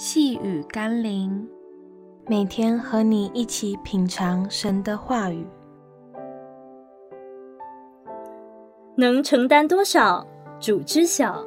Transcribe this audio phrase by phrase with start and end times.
[0.00, 1.44] 细雨甘霖，
[2.28, 5.44] 每天和你一起品尝神的话语。
[8.94, 10.24] 能承担多少，
[10.60, 11.44] 主知晓。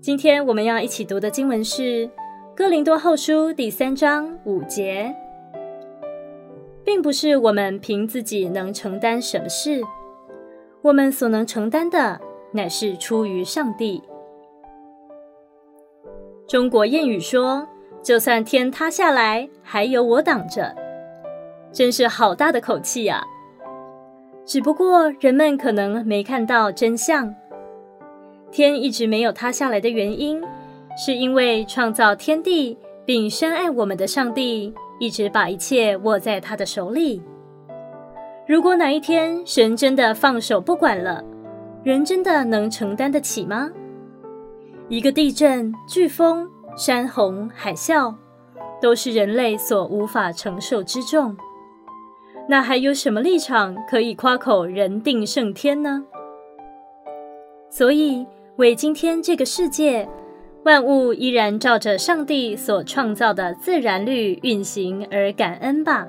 [0.00, 2.06] 今天我们要一起读的经文是
[2.54, 5.12] 《哥林多后书》第三章五节，
[6.84, 9.82] 并不是我们凭自己能承担什么事，
[10.80, 12.20] 我们所能承担的，
[12.52, 14.00] 乃是出于上帝。
[16.46, 17.66] 中国谚语说
[18.02, 20.74] ：“就算天塌下来，还有我挡着。”
[21.72, 23.24] 真是好大的口气呀！
[24.44, 27.34] 只不过人们可能没看到真相。
[28.52, 30.40] 天一直没有塌下来的原因，
[30.96, 37.22] 是因为创造天地并深爱我们的上帝，一直把一切握在他的手里。
[38.46, 41.24] 如果哪一天神真的放手不管了，
[41.82, 43.70] 人真的能承担得起吗？
[44.88, 48.14] 一个地震、飓风、山洪、海啸，
[48.82, 51.36] 都是人类所无法承受之重。
[52.46, 56.04] 那还有什么立场可以夸口人定胜天呢？
[57.70, 60.06] 所以，为今天这个世界，
[60.64, 66.06] 万物依然照着上帝所创造的自然律运行而感恩吧。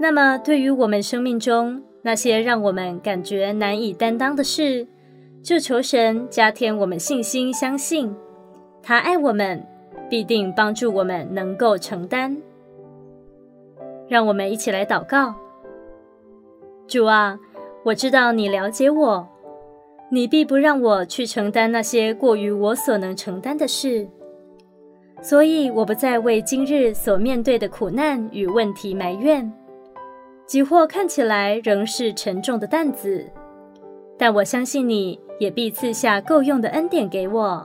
[0.00, 4.88] 那么，对于我们生命中那些让我们感觉难以担当的事，
[5.42, 8.14] 就求神加添我们信心，相信
[8.82, 9.64] 他爱我们，
[10.10, 12.36] 必定帮助我们能够承担。
[14.08, 15.34] 让我们一起来祷告：
[16.86, 17.38] 主啊，
[17.84, 19.28] 我知道你了解我，
[20.10, 24.08] 你必不让我去承担那些过于我所能承担的事，
[25.22, 29.52] 所以我不再为今日所面对的苦难与问题埋怨，
[30.46, 33.26] 即或看起来仍是沉重的担子，
[34.18, 35.18] 但我相信你。
[35.38, 37.64] 也必赐下够用的恩典给我。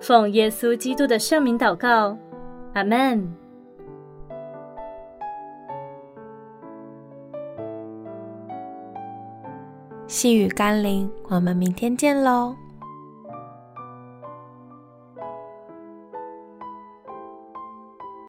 [0.00, 2.16] 奉耶稣基督的圣名祷告，
[2.72, 3.30] 阿门。
[10.06, 12.56] 细雨甘霖，我们明天见喽。